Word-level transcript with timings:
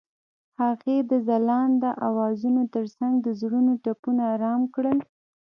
هغې 0.59 0.97
د 1.11 1.11
ځلانده 1.27 1.89
اوازونو 2.07 2.61
ترڅنګ 2.73 3.13
د 3.21 3.27
زړونو 3.39 3.71
ټپونه 3.83 4.21
آرام 4.35 4.61
کړل. 4.75 4.99